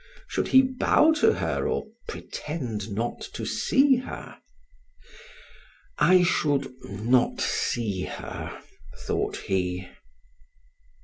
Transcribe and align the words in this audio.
Should 0.27 0.47
he 0.47 0.63
bow 0.63 1.11
to 1.17 1.33
her 1.33 1.67
or 1.67 1.85
pretend 2.07 2.89
not 2.89 3.21
to 3.33 3.45
see 3.45 3.97
her? 3.97 4.39
"I 5.99 6.23
should 6.23 6.73
not 6.85 7.39
see 7.39 8.05
her," 8.05 8.59
thought 9.05 9.37
he. 9.37 9.87